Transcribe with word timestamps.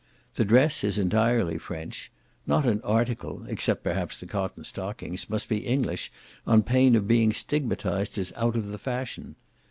The 0.33 0.45
dress 0.45 0.83
is 0.83 0.97
entirely 0.97 1.59
French; 1.59 2.11
not 2.47 2.65
an 2.65 2.81
article 2.83 3.45
(except 3.47 3.83
perhaps 3.83 4.19
the 4.19 4.25
cotton 4.25 4.63
stockings) 4.63 5.29
must 5.29 5.47
be 5.47 5.59
English, 5.67 6.11
on 6.47 6.63
pain 6.63 6.95
of 6.95 7.07
being 7.07 7.31
stigmatized 7.31 8.17
as 8.17 8.33
out 8.35 8.55
of 8.55 8.69
the 8.69 8.79
fashion. 8.79 9.35